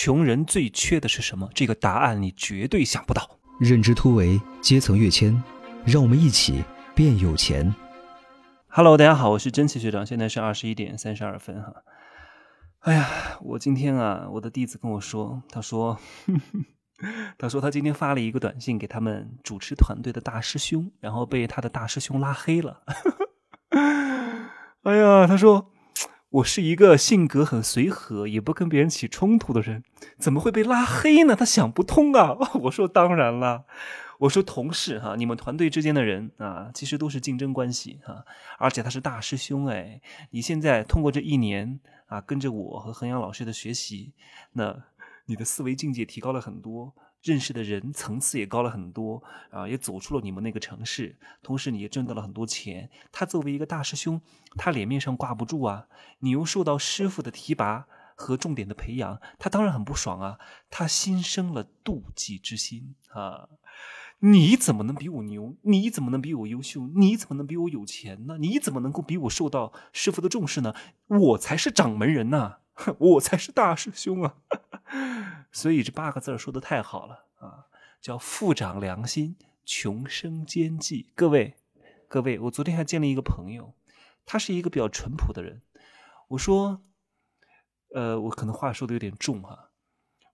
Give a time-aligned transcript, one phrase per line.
[0.00, 1.50] 穷人最缺的是什么？
[1.52, 3.40] 这个答案你绝对想不到。
[3.58, 5.42] 认知突围，阶层跃迁，
[5.84, 6.62] 让我们一起
[6.94, 7.74] 变有钱。
[8.68, 11.74] Hello，大家好，我是真奇学长，现在是二十一点三十二分哈。
[12.82, 13.08] 哎呀，
[13.40, 15.98] 我今天啊，我的弟子跟我说，他说，
[17.36, 22.82] 他说他今天发了一个短信给他们主持团队的大师兄，然后被他的大师兄拉黑了。
[24.84, 25.72] 哎呀，他说。
[26.30, 29.82] 我是一个性格很随和，也不跟别人起冲突的人，
[30.18, 31.34] 怎么会被拉黑呢？
[31.34, 32.36] 他想不通啊！
[32.64, 33.64] 我说当然了，
[34.18, 38.26] 我说同事哈，你们团队之间的人啊，其实都是竞争关系哈，
[38.58, 44.12] 而且他是大师兄哎，你现在通过这一年啊，跟着我和衡阳老师的学习，
[44.52, 44.84] 那
[45.24, 46.92] 你的思维境界提高了很多。
[47.22, 52.90] 认识的人层次也高了很多啊，也走出了你们那个城市，同时你也挣到了很多钱。
[53.10, 54.20] 他作为一个大师兄，
[54.56, 55.88] 他脸面上挂不住啊。
[56.20, 60.38] 你又受到师傅的提拔和重点的培养，他当然很不爽啊。
[60.70, 63.48] 他心生了妒忌之心啊！
[64.20, 65.56] 你怎么能比我牛？
[65.62, 66.88] 你怎么能比我优秀？
[66.96, 68.36] 你怎么能比我有钱呢？
[68.38, 70.74] 你怎么能够比我受到师傅的重视呢？
[71.06, 72.58] 我才是掌门人呐！
[72.98, 74.36] 我才是大师兄啊！
[75.58, 77.66] 所以这八个字说的太好了啊，
[78.00, 81.10] 叫富长良心，穷生奸计。
[81.16, 81.56] 各位，
[82.06, 83.74] 各位，我昨天还见了一个朋友，
[84.24, 85.60] 他是一个比较淳朴的人。
[86.28, 86.80] 我说，
[87.92, 89.72] 呃，我可能话说的有点重哈。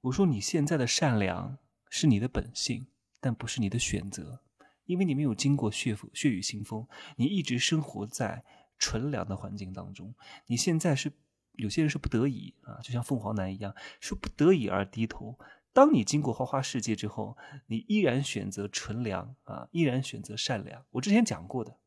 [0.02, 1.56] 我说你现在的善良
[1.89, 4.42] 是你的本性，但不是你的选择，
[4.84, 6.86] 因为你没有经过血血雨腥风，
[7.17, 8.45] 你一直生活在
[8.78, 10.14] 纯良的环境当中。
[10.48, 11.11] 你现在是。
[11.57, 15.39] 有些人是不得已啊，就像凤凰男一样，是不得已而低头。
[15.73, 20.85] 当你经过花花世界之后，你依然选择纯良啊，依然选择善良。
[20.91, 21.79] 我之前讲过的，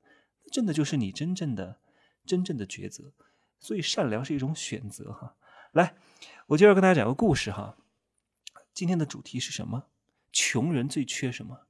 [0.51, 1.79] 真的就是你真正的、
[2.25, 3.13] 真正的抉择。
[3.59, 5.35] 所以善良是一种选择哈。
[5.71, 5.95] 来，
[6.47, 7.77] 我接着跟大家讲个故事哈。
[8.73, 9.85] 今天的主题是什么？
[10.31, 11.66] 穷人最缺什么？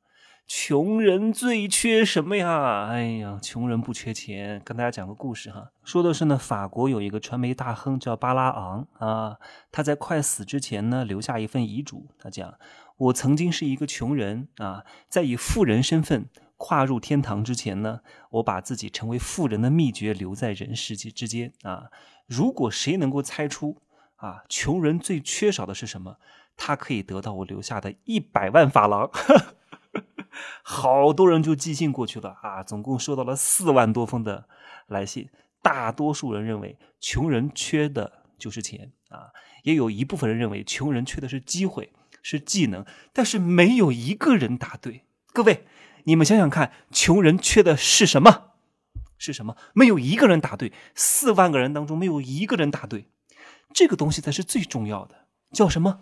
[0.48, 2.88] 穷人最缺什么呀？
[2.88, 4.62] 哎呀，穷人不缺钱。
[4.64, 9.38] 跟大家讲个故事哈，说的是呢，法国有一个传媒大亨叫巴拉昂啊，
[9.74, 12.08] 他在快死之前呢，留下一份遗嘱。
[12.18, 12.58] 他讲
[12.96, 18.00] ：“我曾经是一个穷人啊，在以富人身份跨入天堂之前呢，
[18.30, 21.88] 我把自己成为富人的秘诀留在人世界之间啊。
[22.26, 23.82] 如果谁能够猜出
[24.16, 26.16] 啊，穷人最缺少的是什么，
[26.56, 29.12] 他可以得到我留下的一百万法郎。”
[30.64, 34.48] 好多人就寄信过去了啊，总共收到了四万多封的
[34.88, 35.30] 来信。
[35.62, 39.32] 大多数人认为穷人缺的就是钱啊，
[39.64, 45.04] 也有一部分人认为穷人缺的是机会、是技能，但是没有一个人答对。
[45.34, 45.66] 各位，
[46.06, 48.52] 你们想想看，穷人缺的是什么？
[49.18, 49.58] 是什么？
[49.74, 50.72] 没有一个人答对。
[50.96, 53.10] 四万个人当中没有一个人答对，
[53.74, 55.26] 这个东西才是最重要的。
[55.52, 56.02] 叫什么？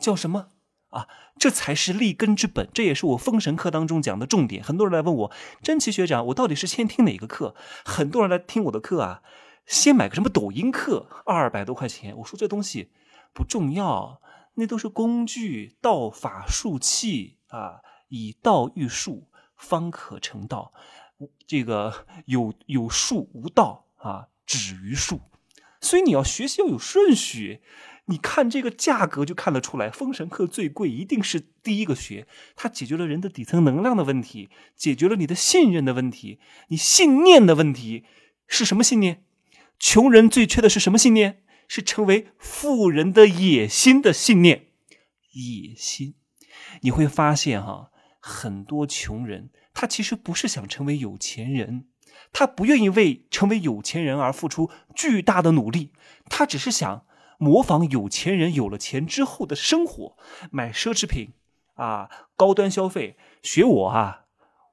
[0.00, 0.48] 叫什么？
[0.90, 1.08] 啊，
[1.38, 4.62] 这才是立根之本，这也是我封神课当中讲的重点。
[4.62, 5.32] 很多人来问我，
[5.62, 7.54] 真奇学长，我到底是先听哪个课？
[7.84, 9.22] 很多人来听我的课啊，
[9.66, 12.16] 先买个什么抖音课，二百多块钱。
[12.18, 12.92] 我说这东西
[13.34, 14.20] 不重要，
[14.54, 20.72] 那都是工具，道法术器啊，以道御术，方可成道。
[21.46, 25.20] 这个有有术无道啊，止于术。
[25.80, 27.60] 所以你要学习要有顺序。
[28.08, 32.28] 你看这个价格就看得出来，封神课最贵，一定是第一个学。
[32.54, 38.04] 它解决了人的底层能量的问题，解决了你的信任的问题，你信念的问题
[38.46, 39.24] 是什么信念？
[39.80, 41.42] 穷人最缺的是什么信念？
[41.66, 44.66] 是成为富人的野心的信念。
[45.32, 46.14] 野心，
[46.82, 47.90] 你会发现哈，
[48.20, 51.88] 很多穷人他其实不是想成为有钱人，
[52.32, 55.90] 他不愿意为成为有钱人而付出巨大的努力，
[56.30, 57.04] 他只是想。
[57.38, 60.16] 模仿有钱人有了钱之后的生活，
[60.50, 61.30] 买奢侈品，
[61.74, 64.22] 啊，高端消费，学我啊！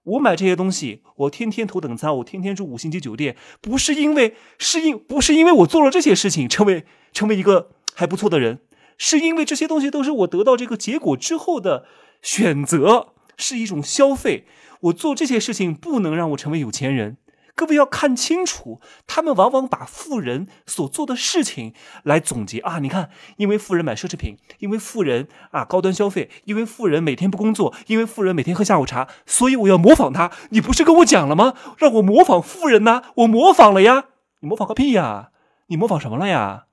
[0.04, 8.60] 我买这些东西，我天天头等舱，我天天住五星级酒店，不是因为，是因不是因为我做了这些事情，成为成为一个还不错的人，
[8.98, 11.86] 是因为这些东西都是我得到这个结果之后的
[12.22, 14.46] 选择，是一种消费。
[14.82, 17.16] 我做这些事情不能让我成为有钱人。
[17.56, 21.74] 各位要看清楚，他们往往把富人所做的事情
[22.04, 22.80] 来总结啊！
[22.80, 30.32] 你看，因为富人买奢侈品，因为富人啊高端消费，因为富人每天不工作，因为富人每天喝下午茶，所以我要模仿他。
[30.50, 31.54] 你不是跟我讲了吗？
[31.78, 33.04] 让我模仿富人呢？
[33.18, 34.06] 我模仿了呀！
[34.40, 35.30] 你模仿个屁呀！
[35.68, 36.66] 你模仿什么了呀？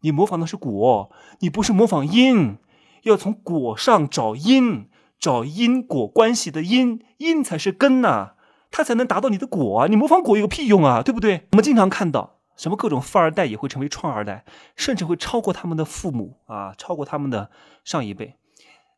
[0.00, 2.58] 你模仿的是果，你不是模仿因。
[3.04, 4.88] 要从果上找因，
[5.18, 8.33] 找因果关系的因，因才是根呐。
[8.76, 9.86] 他才能达到你的果啊！
[9.86, 11.46] 你模仿果有个屁用啊，对不对？
[11.52, 14.44] 我们经常看到什么各种富二代也会成为创二代，
[14.74, 17.50] 甚至会超过他们的父母啊，超过他们的
[17.84, 18.34] 上一辈。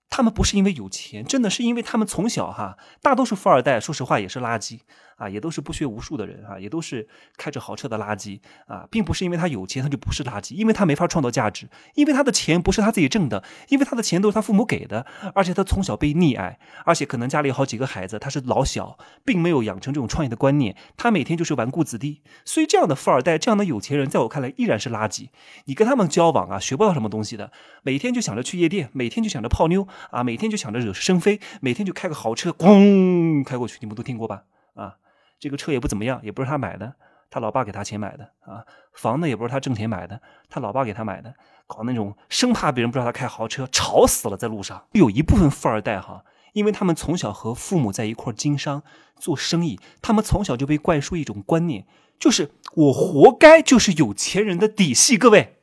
[0.08, 4.80] 他们不是因为有钱，真的是因为他们从小哈，大多数富二代，说实话也是垃圾。
[5.16, 25.28] 啊，也都是不学无术的人啊，也都是开着豪车的垃圾啊，并不是因为他有钱他就不是垃圾，因为他没法创造价值，因为他的钱不是他自己挣的，因为他的钱都是他父母给的，而且他从小被溺爱，而且可能家里好几个孩子，他是老小，并没有养成这种创业的观念，他每天就是纨绔子弟，所以这样的富二代，这样的有钱人，在我看来依然是垃圾。
[25.64, 27.50] 你跟他们交往啊，学不到什么东西的，
[27.82, 34.42] 每天就想着去夜店，每天就想着泡妞啊，每天就想着惹是生非，每天就开个豪车，咣开过去，你们都听过吧？
[34.74, 34.96] 啊。
[35.38, 36.94] 这个车也不怎么样，也不是他买的，
[37.30, 38.64] 他老爸给他钱买的啊。
[38.92, 41.34] 房子也不是他挣钱买的，他老爸给他买的。
[41.66, 44.86] 搞那种生怕别人不知道他开豪车，吵死了在路上。
[44.92, 48.82] 有一部分富二代哈，因为他们从小和父母在一块经商
[49.18, 51.86] 做生意，他们从小就被灌输一种观念，
[52.18, 55.18] 就是我活该就是有钱人的底细。
[55.18, 55.55] 各位。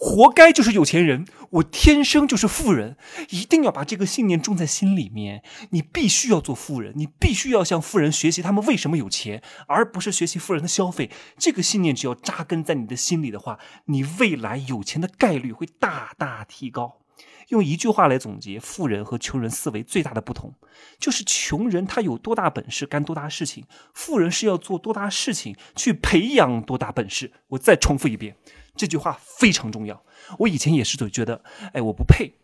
[0.00, 2.96] 活该就是有钱人，我天生就是富人，
[3.30, 5.42] 一定要把这个信念种在心里面。
[5.70, 11.10] 你必须要做富人，你必须要向富人学习他们为什么有钱，而不是学习富人的消费。
[11.36, 17.00] 这个信念只要扎根在你的心里的话，你未来有钱的概率会大大提高。
[17.48, 20.54] 用一句话来总结，富人和穷人思维最大的不同，
[20.98, 27.32] 就是穷人他有多大本事干多大事情，富人是要做多大事情去培养多大本事。
[27.48, 28.36] 我再重复一遍。
[28.76, 30.04] 这句话非常重要。
[30.38, 31.42] 我以前也是总觉得，
[31.72, 32.34] 哎，我不配，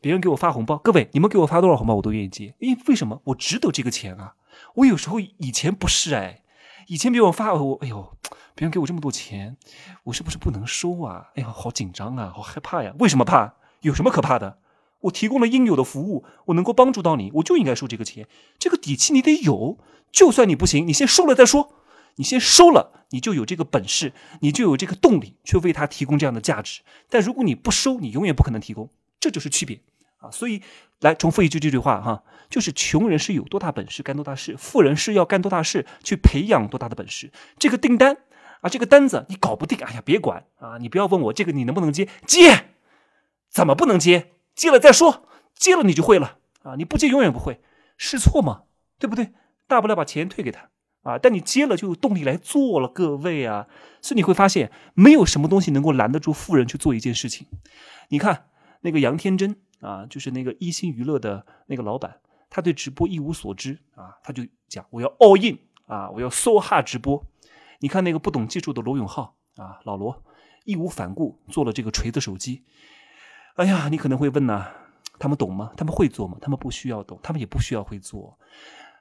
[0.00, 3.20] 别人给我发红包，各位，你们给我发多少红包我都愿意接，因为为什么？
[3.24, 4.34] 我值得这个钱啊！
[4.76, 6.42] 我有时候以前不是哎，
[6.86, 8.16] 以前别人发我，哎呦，
[8.54, 9.58] 别人给我这么多钱，
[10.04, 11.26] 我是不是不能收啊？
[11.34, 12.94] 哎呀，好紧张啊，好害怕呀！
[12.98, 13.52] 为什么怕？
[13.84, 14.58] 有什么可怕的？
[15.00, 18.26] 我提供了应有的服务，我能够帮助到你，我就应该收这个钱。
[18.58, 19.78] 这个底气你得有，
[20.10, 21.74] 就算你不行，你先收了再说。
[22.16, 26.80] 你先收了，你就有这个本事，你就有这个动力去为他提供这样的价值。
[27.10, 28.88] 但如果你不收，你永远不可能提供，
[29.18, 29.80] 这就是区别
[30.18, 30.30] 啊！
[30.30, 30.62] 所以
[31.00, 37.32] 来重复一句这句话哈，就是穷人是有多大本事干多大事，富人是要干多大事去培养多大的本事。
[37.58, 38.16] 这个订单
[38.60, 40.78] 啊，这个单子你搞不定，哎呀，别管啊！
[40.78, 42.68] 你不要问我这个你能不能接，接
[43.54, 44.32] 怎么不能接？
[44.56, 46.74] 接了再说，接了你就会了啊！
[46.76, 47.60] 你不接永远不会，
[47.96, 48.64] 试错嘛，
[48.98, 49.32] 对不对？
[49.68, 50.70] 大不了把钱退给他。
[51.04, 51.18] 啊！
[51.18, 53.68] 但你接了就有动力来做了，各位啊！
[54.02, 57.46] 所以你会发现，没有什么东西能够拦得住富人去做一件事情。
[58.08, 58.48] 你看
[58.80, 62.20] 那个杨天真啊，就是那个一心娱乐的那个老板，
[62.50, 67.24] 他对直播一无所知啊，他就讲我要 all in 啊，我要 so hard 直播。
[67.78, 70.24] 你看那个不懂技术的罗永浩啊，老罗
[70.64, 72.64] 义无反顾做了这个锤子手机。
[73.54, 74.66] 哎呀，你可能会问呐，
[75.18, 75.70] 他们懂吗？
[75.76, 76.36] 他们会做吗？
[76.40, 78.38] 他们不需要懂，他们也不需要会做。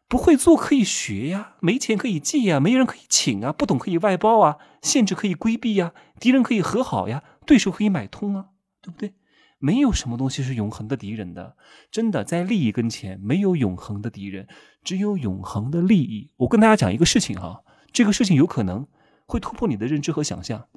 [0.07, 8.47] 不会做可以学呀，没钱可以借呀，没人可以请啊，不懂可以外包啊，限制可以规避呀，敌人可以和好呀，对手可以买通啊，
[8.81, 9.15] 对不对？
[9.57, 11.55] 没有什么东西是永恒的敌人的，
[11.89, 14.47] 真的，在利益跟前没有永恒的敌人，
[14.83, 16.29] 只有永恒的利益。
[16.37, 18.85] 我跟大家讲一个事情哈，这个事情有可能
[19.25, 20.67] 会突破你的认知和想象。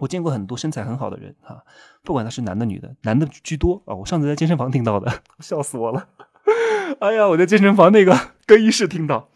[0.00, 1.62] 我见过很多身材很好的人哈，
[2.02, 3.94] 不管他是男的女的，男的居多啊。
[3.94, 6.08] 我上次在健身房听到的， 笑死我了。
[7.00, 9.28] 哎呀，我在健身房那个更衣室听到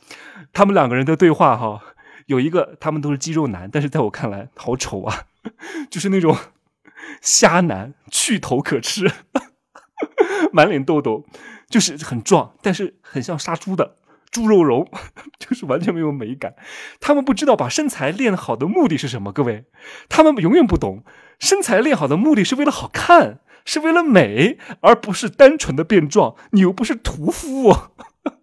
[0.53, 1.83] 他们两个人的对话哈，
[2.27, 5.25] 有一个他们都是肌肉男，但是在我看来好丑啊，
[5.91, 6.35] 就是那种
[7.21, 9.11] 虾男，去头可吃，
[10.51, 11.25] 满脸痘痘，
[11.69, 13.97] 就是很壮，但是很像杀猪的
[14.35, 14.91] 猪肉蓉，
[15.39, 16.55] 就是完全没有美感。
[17.01, 19.65] 他们不知道把身材练好的目的是什么，各位，
[20.09, 21.05] 他们永远不懂
[21.39, 23.41] 身材练好的目的是为了好看。
[23.67, 26.35] 是为了美，而不是单纯的变壮。
[26.51, 27.75] 你又不是屠夫。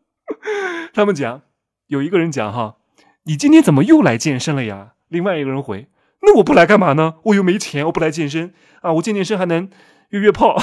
[0.95, 1.43] 他们讲，
[1.85, 2.77] 有一个人讲哈，
[3.25, 4.93] 你今天怎么又来健身了呀？
[5.09, 5.87] 另外一个人回，
[6.23, 7.17] 那我不来干嘛呢？
[7.25, 8.93] 我又没钱，我不来健身啊！
[8.93, 9.69] 我健健身还能
[10.09, 10.55] 约约炮，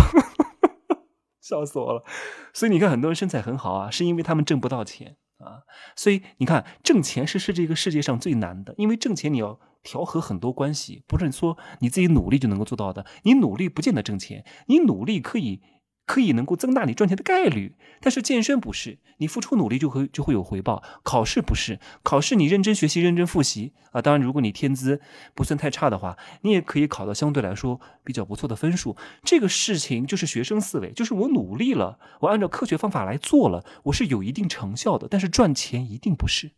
[1.48, 2.04] 笑死我了。
[2.52, 5.62] 所以你看，很多人身材很好啊，是因为他们挣不到钱啊。
[5.96, 9.58] 所以你看，挣钱是是这个世界上最难的，因为挣钱你要。
[9.84, 13.06] 调和很多关系，不是说你自己努力就能够做到的。
[13.22, 15.62] 你努力不见得挣钱，你努力可以
[16.08, 17.76] 可以能够增大你赚钱的概率。
[18.00, 20.82] 但是健身不是，你付出努力就会就会有回报。
[21.02, 24.00] 考试不是，考试你认真学习、认真复习啊。
[24.00, 25.00] 当然，如果你天资
[25.34, 28.96] 不算太差的话，你也可以考到相对来说比较不错的分数。
[29.22, 35.06] 这个事情就是学生思维，就是我努力了，我按照科学方法来做了，我是有一定成效的。
[35.10, 36.52] 但是赚钱一定不是，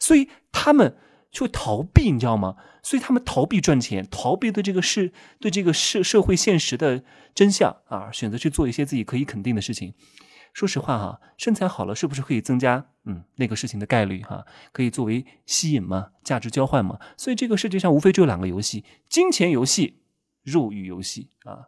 [0.00, 0.96] 所以他们。
[1.34, 2.56] 就逃避，你知道吗？
[2.80, 7.02] 所以他们逃避赚钱，逃避对这个事、对这个社社会现实的
[7.34, 9.94] 真相啊，选择去做一些自己可以肯定的事情。
[10.52, 14.46] 说实话哈，身材好了是不是可以增加嗯那个事情的概率哈？
[14.70, 17.00] 可以作为吸引嘛，价值交换嘛。
[17.16, 20.02] 所以这个世界上无非只有两个游戏：金钱游戏、
[20.44, 21.66] 肉欲游戏啊。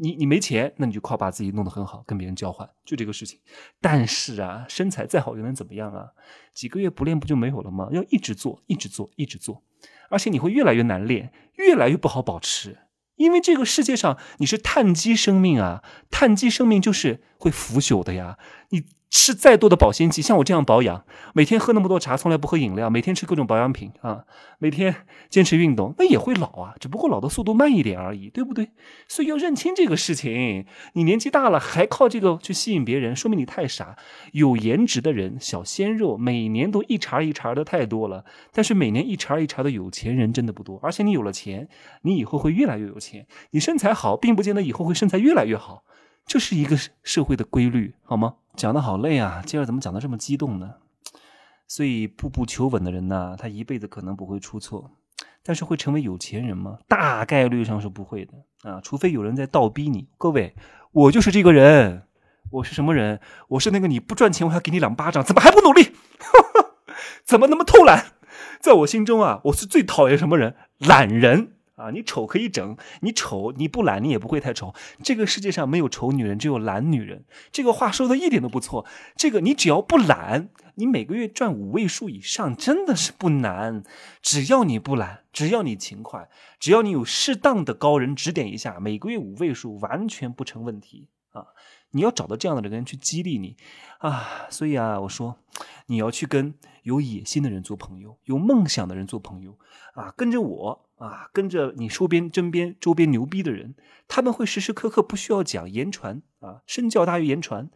[0.00, 3.40] 你你没钱，那你就靠把自己弄得很好，跟别人交换，就这个事情。
[3.80, 6.10] 但是啊，身材再好又能怎么样啊？
[6.54, 7.88] 几个月不练不就没有了吗？
[7.92, 9.62] 要一直做，一直做，一直做，
[10.10, 12.78] 而且你会越来越难练，越来越不好保持。
[13.16, 18.38] 因为这个世界上你是碳基生命啊，碳基生命就是会腐朽的呀。
[18.70, 24.24] 你吃再多的保鲜剂，像我这样保养，每天喝那么多茶，从来不喝饮料，每天吃各种保养品啊，
[24.58, 24.94] 每天
[25.30, 28.70] 坚持运动，那也会老啊，只不过老的速度慢一点而已，对不对？
[29.08, 30.66] 所以要认清这个事情。
[30.92, 33.96] 你年纪大了还靠这个去吸引别人，说明你太傻。
[34.32, 40.78] 有颜值的人，小鲜肉，每年都一茬一茬的太多了，但是每年一茬一茬的有钱人真的不多。
[40.82, 41.68] 而且你有了钱，
[42.02, 43.26] 你以后会越来越有钱。
[43.52, 45.84] 你身材好，并不见得以后会身材越来越好。
[46.26, 48.34] 这是一个社会的规律，好吗？
[48.58, 50.74] 讲的好累啊，今儿怎么讲的这么激动呢？
[51.68, 54.90] 所以步步求稳的人呢，他一辈子可能不会出错，
[55.44, 56.78] 但是会成为有钱人吗？
[56.88, 58.32] 大概率上是不会的
[58.68, 60.08] 啊，除非有人在倒逼你。
[60.18, 60.56] 各位，
[60.90, 62.08] 我就是这个人，
[62.50, 63.20] 我是什么人？
[63.50, 65.92] 我是那个你不赚钱我还给你两巴掌，怎么还不努力？
[67.24, 68.14] 怎么那么偷懒？
[68.60, 70.56] 在我心中啊，我是最讨厌什么人？
[70.78, 71.57] 懒人。
[71.78, 74.74] 啊，你丑可以整，你丑你不懒，你也不会太丑。
[75.04, 77.24] 这个世界上没有丑女人，只有懒女人。
[77.52, 78.84] 这个话说的一点都不错。
[79.16, 83.84] 这个你只要不懒，你每个月赚五位数以上真的是不难。
[84.20, 91.46] 只要你不懒，只要你勤快，只要你有适当的高人指点一下，每个月五位数完全不成问题啊！
[91.92, 93.56] 你要找到这样的人去激励你
[94.00, 94.48] 啊！
[94.50, 95.38] 所以啊，我说
[95.86, 99.56] 你要去跟有野心的人做朋友，有梦想的人做朋友
[99.94, 100.87] 啊，跟着我。
[100.98, 103.74] 啊，跟着你周边、身边、周边牛逼的人，
[104.06, 107.70] 他们会时时刻刻不需要讲言传啊，身教大于言传。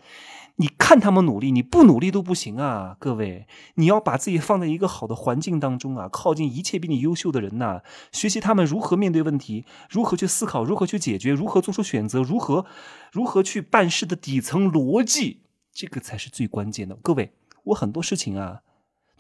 [0.57, 2.95] 你看他们努力，你不努力都不行啊！
[3.01, 7.81] 各位，你要把自己放在一个好的环境当中啊，靠近一切比你优秀的人呐，
[8.13, 12.67] 学习他们如何面对问题，如何去思考，如何去解决，如何做出选择，如何
[13.11, 15.41] 如何去办事的底层逻辑，
[15.73, 16.97] 这个才是最关键的。
[16.97, 17.33] 各位，
[17.65, 18.61] 我很多事情啊，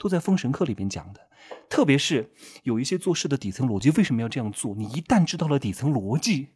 [0.03, 1.29] 都在《封神课》里边讲的。
[1.69, 2.33] 特别是
[2.65, 4.75] 有一些做事的底层逻辑，为什么要这样做？
[4.75, 6.49] 你一旦知道了底层逻辑，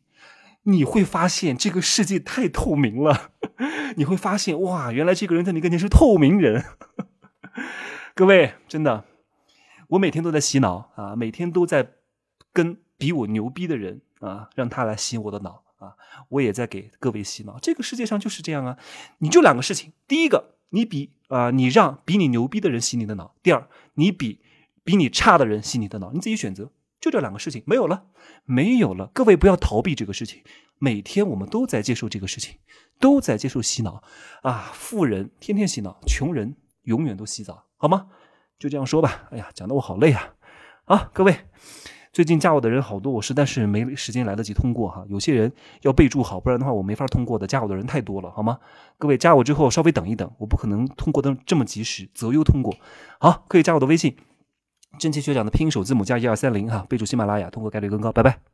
[0.65, 3.31] 你会发现这个世界太透明了。
[3.95, 6.65] 你会发现，哇，原来这个人在你跟前是透明人。
[8.17, 9.05] 各位，真的，
[9.91, 11.93] 我每天都在洗脑啊，每天都在
[12.53, 15.95] 跟比我牛逼的人啊，让他来洗我的脑啊。
[16.31, 17.61] 我也在给各位洗脑。
[17.61, 18.76] 这个世界上就是这样啊，
[19.19, 24.40] 你就两个事情：第一个，你比啊，你让比你牛逼的人洗你的脑；第二，你比。
[24.85, 28.04] 比你差的人洗你的脑，你自己选择，就这两个事情，没有了，
[28.45, 29.11] 没有了。
[29.12, 30.45] 各位不要逃避这个事情，
[30.78, 32.59] 每天我们都在接受这个事情，
[33.00, 34.00] 都在接受洗脑
[34.42, 34.71] 啊！
[34.73, 38.06] 富人天天洗脑，穷人永远都洗澡，好吗？
[38.61, 39.26] 就这样说吧。
[39.33, 40.35] 哎呀，讲的我好累啊！
[40.85, 41.37] 啊，各位，
[42.16, 45.04] 最近加我的人好多，我实在是没时间来得及通过哈。
[45.06, 47.46] 有些人要备注好，不然的话我没法通过的。
[47.46, 48.58] 加我的人太多了，好吗？
[48.96, 52.75] 各位加我之后稍微等一等，我不可能通过的这么及时，择优通过。
[53.20, 54.16] 好，可以加我的微信。
[54.99, 58.46] 真奇学长的拼音首字母加一二三零哈，备注喜马拉雅，通过概率更高，拜拜。